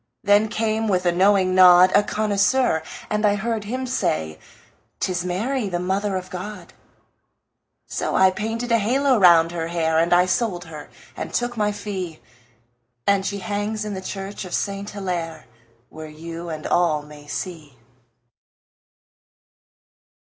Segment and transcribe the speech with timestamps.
[0.23, 4.39] Then came, with a knowing nod, A connoisseur, and I heard him say;
[4.99, 6.73] "'Tis Mary, the Mother of God."
[7.85, 11.71] So I painted a halo round her hair, And I sold her and took my
[11.71, 12.19] fee,
[13.05, 15.45] And she hangs in the church of Saint Hillaire,
[15.89, 17.77] Where you and all may see.